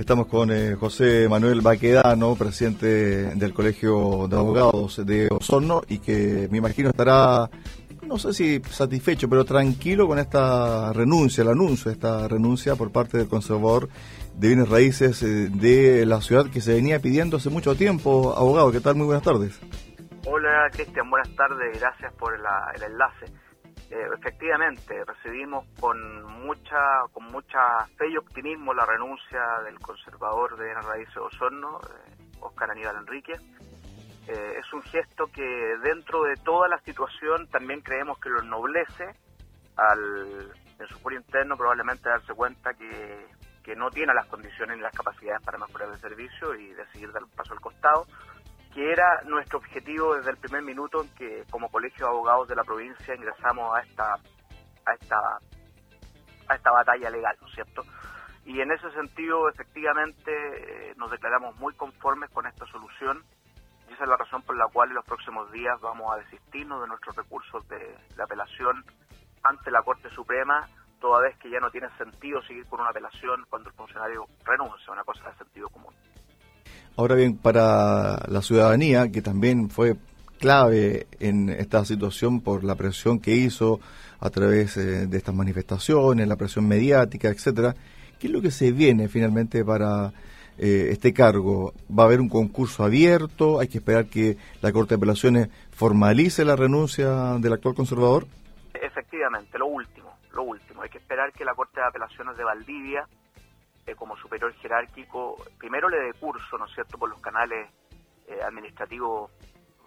[0.00, 6.48] Estamos con eh, José Manuel Baquedano, presidente del Colegio de Abogados de Osorno, y que
[6.50, 7.50] me imagino estará,
[8.06, 12.90] no sé si satisfecho, pero tranquilo con esta renuncia, el anuncio de esta renuncia por
[12.90, 13.90] parte del conservador
[14.36, 18.34] de bienes raíces eh, de la ciudad que se venía pidiendo hace mucho tiempo.
[18.34, 18.94] Abogado, ¿qué tal?
[18.94, 19.60] Muy buenas tardes.
[20.24, 23.26] Hola Cristian, buenas tardes, gracias por el enlace.
[23.90, 26.78] Eh, efectivamente, recibimos con mucha
[27.12, 31.80] con mucha fe y optimismo la renuncia del conservador de Raíces Osorno,
[32.38, 33.32] Oscar eh, Aníbal Enrique.
[34.28, 35.42] Eh, es un gesto que
[35.82, 39.06] dentro de toda la situación también creemos que lo ennoblece
[39.76, 43.26] al, en su foro interno probablemente darse cuenta que,
[43.64, 47.24] que no tiene las condiciones ni las capacidades para mejorar el servicio y decidir dar
[47.24, 48.06] un paso al costado
[48.74, 52.54] que era nuestro objetivo desde el primer minuto en que como colegio de abogados de
[52.54, 54.14] la provincia ingresamos a esta
[54.86, 55.16] a esta
[56.48, 57.82] a esta batalla legal, ¿no es cierto?
[58.44, 63.22] Y en ese sentido, efectivamente, eh, nos declaramos muy conformes con esta solución
[63.88, 66.80] y esa es la razón por la cual en los próximos días vamos a desistirnos
[66.80, 67.78] de nuestros recursos de,
[68.16, 68.84] de apelación
[69.42, 70.68] ante la Corte Suprema,
[71.00, 74.92] toda vez que ya no tiene sentido seguir con una apelación cuando el funcionario renuncia,
[74.92, 75.94] una cosa de sentido común.
[77.00, 79.96] Ahora bien, para la ciudadanía, que también fue
[80.38, 83.80] clave en esta situación por la presión que hizo
[84.20, 87.74] a través eh, de estas manifestaciones, la presión mediática, etcétera,
[88.18, 90.12] ¿qué es lo que se viene finalmente para
[90.58, 91.72] eh, este cargo?
[91.88, 93.60] ¿Va a haber un concurso abierto?
[93.60, 98.26] ¿Hay que esperar que la Corte de Apelaciones formalice la renuncia del actual conservador?
[98.74, 100.82] Efectivamente, lo último, lo último.
[100.82, 103.08] Hay que esperar que la Corte de Apelaciones de Valdivia
[103.96, 107.68] como superior jerárquico, primero le dé curso, ¿no es cierto?, por los canales
[108.28, 109.30] eh, administrativos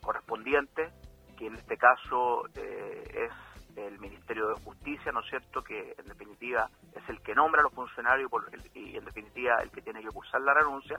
[0.00, 0.92] correspondientes,
[1.36, 6.06] que en este caso eh, es el Ministerio de Justicia, ¿no es cierto?, que en
[6.06, 8.30] definitiva es el que nombra a los funcionarios
[8.74, 10.96] y en definitiva el que tiene que cursar la renuncia,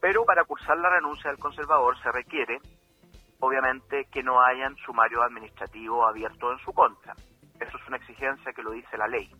[0.00, 2.58] pero para cursar la renuncia del conservador se requiere,
[3.38, 7.14] obviamente, que no hayan sumario administrativo abierto en su contra.
[7.60, 9.30] Eso es una exigencia que lo dice la ley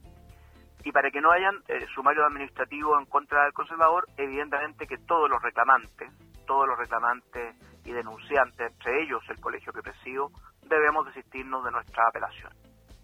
[0.84, 5.28] y para que no hayan eh, sumario administrativo en contra del conservador, evidentemente que todos
[5.28, 6.10] los reclamantes,
[6.46, 10.30] todos los reclamantes y denunciantes, entre ellos el colegio que presido,
[10.62, 12.52] debemos desistirnos de nuestra apelación.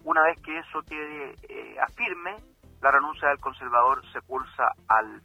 [0.03, 2.35] Una vez que eso quede eh, afirme,
[2.81, 5.21] la renuncia del conservador se pulsa al,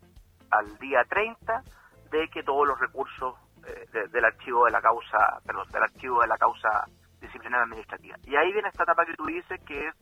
[0.51, 1.63] al día 30
[2.11, 3.35] de que todos los recursos
[3.67, 6.85] eh, del archivo de la causa, perdón, del archivo de la causa
[7.21, 8.17] disciplinaria administrativa.
[8.25, 9.95] Y ahí viene esta etapa que tú dices que es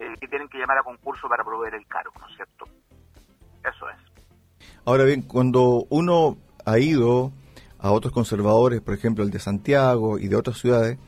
[0.00, 2.64] eh, que tienen que llamar a concurso para proveer el cargo, ¿no es cierto?
[3.62, 4.66] Eso es.
[4.86, 7.32] Ahora bien, cuando uno ha ido
[7.78, 10.98] a otros conservadores, por ejemplo el de Santiago y de otras ciudades,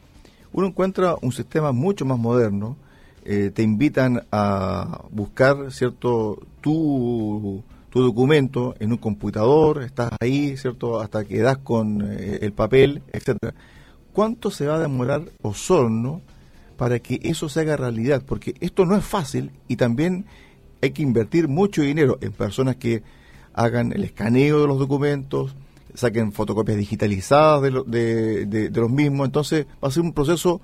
[0.52, 2.76] uno encuentra un sistema mucho más moderno.
[3.24, 11.00] Eh, te invitan a buscar, ¿cierto?, tu, tu documento en un computador, estás ahí, ¿cierto?,
[11.00, 13.54] hasta que das con eh, el papel, etcétera.
[14.12, 16.20] ¿Cuánto se va a demorar Osorno
[16.82, 20.26] para que eso se haga realidad, porque esto no es fácil y también
[20.82, 23.04] hay que invertir mucho dinero en personas que
[23.54, 25.54] hagan el escaneo de los documentos,
[25.94, 30.60] saquen fotocopias digitalizadas de, de, los mismos, entonces va a ser un proceso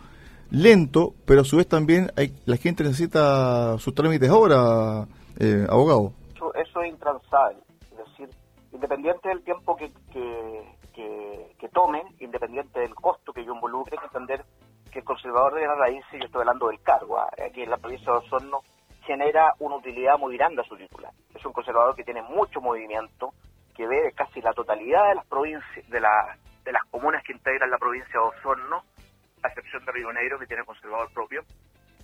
[0.50, 5.06] lento, pero a su vez también hay, la gente necesita sus trámites ahora,
[5.38, 6.14] eh, abogado.
[6.34, 7.60] Eso, es intransable,
[7.92, 8.28] es decir,
[8.72, 14.00] independiente del tiempo que, que, que, que tomen, independiente del costo que yo involucre, hay
[14.00, 14.44] que entender
[14.98, 17.28] el conservador de la raíz, yo estoy hablando del cargo, ¿ah?
[17.46, 18.60] aquí en la provincia de Osorno,
[19.06, 21.12] genera una utilidad muy grande a su titular.
[21.34, 23.32] Es un conservador que tiene mucho movimiento,
[23.74, 27.70] que ve casi la totalidad de las provincias, de, la, de las comunas que integran
[27.70, 28.82] la provincia de Osorno,
[29.42, 31.42] a excepción de Río Negro, que tiene conservador propio,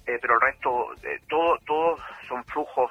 [0.06, 2.90] eh, pero el resto, eh, todo, todos son flujos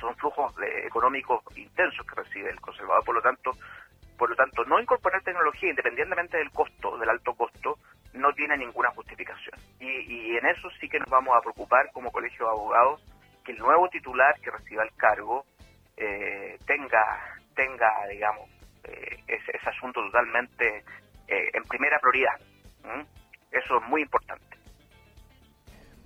[0.00, 0.52] son flujos
[0.84, 3.52] económicos intensos que recibe el conservador, por lo tanto,
[4.18, 7.78] por lo tanto, no incorporar tecnología, independientemente del costo, del alto costo,
[8.14, 9.58] no tiene ninguna justificación.
[9.80, 13.02] Y, en eso sí que nos vamos a preocupar como colegio de abogados
[13.44, 15.44] que el nuevo titular que reciba el cargo
[15.96, 18.48] eh, tenga, tenga, digamos,
[18.84, 20.84] eh, ese, asunto totalmente
[21.28, 22.38] eh, en primera prioridad.
[23.50, 24.43] Eso es muy importante.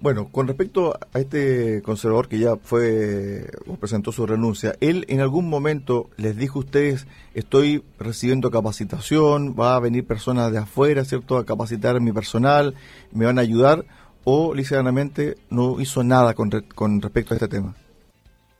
[0.00, 5.20] Bueno, con respecto a este conservador que ya fue o presentó su renuncia, él en
[5.20, 11.04] algún momento les dijo a ustedes, estoy recibiendo capacitación, va a venir personas de afuera,
[11.04, 12.76] ¿cierto?, a capacitar mi personal,
[13.10, 13.86] me van a ayudar,
[14.22, 17.74] o literalmente no hizo nada con, con respecto a este tema.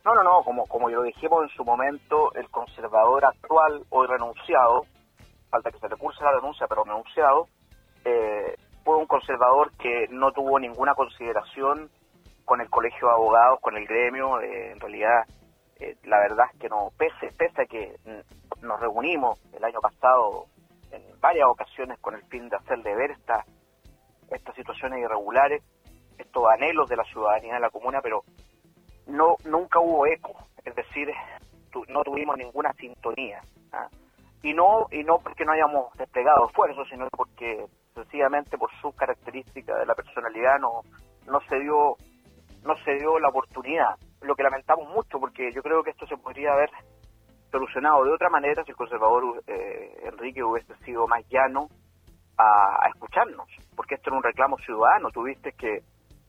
[0.05, 4.87] No, no, no, como, como lo dijimos en su momento, el conservador actual, hoy renunciado,
[5.51, 7.47] falta que se recurse la renuncia, pero renunciado,
[8.05, 8.57] eh,
[8.89, 11.91] fue un conservador que no tuvo ninguna consideración
[12.47, 15.27] con el colegio de abogados, con el gremio, eh, en realidad
[15.79, 17.97] eh, la verdad es que no, pese, pese a que
[18.63, 20.47] nos reunimos el año pasado
[20.91, 23.45] en varias ocasiones con el fin de hacerle ver esta,
[24.31, 25.63] estas situaciones irregulares,
[26.17, 28.23] estos anhelos de la ciudadanía de la comuna, pero
[29.07, 30.35] no nunca hubo eco,
[30.65, 31.13] es decir,
[31.89, 33.43] no tuvimos ninguna sintonía.
[33.71, 33.91] ¿ah?
[34.43, 37.67] Y no y no porque no hayamos desplegado esfuerzos, sino porque
[38.03, 40.83] sencillamente por sus características de la personalidad no,
[41.27, 41.97] no se dio
[42.65, 46.17] no se dio la oportunidad, lo que lamentamos mucho porque yo creo que esto se
[46.17, 46.71] podría haber
[47.51, 51.69] solucionado de otra manera si el conservador eh, Enrique hubiese sido más llano
[52.37, 55.81] a, escucharnos, porque esto era un reclamo ciudadano, tuviste que,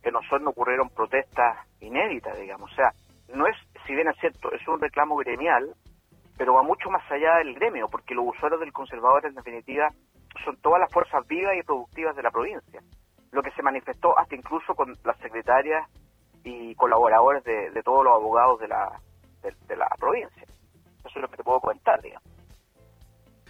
[0.01, 2.91] que nosotros no ocurrieron protestas inéditas, digamos, o sea,
[3.33, 3.55] no es,
[3.85, 5.75] si bien es cierto, es un reclamo gremial,
[6.37, 9.89] pero va mucho más allá del gremio, porque los usuarios del conservador en definitiva
[10.49, 12.81] son todas las fuerzas vivas y productivas de la provincia,
[13.31, 15.87] lo que se manifestó hasta incluso con las secretarias
[16.43, 18.99] y colaboradores de, todos los abogados de la,
[19.43, 20.43] de, la provincia.
[21.05, 22.27] Eso es lo que te puedo comentar, digamos.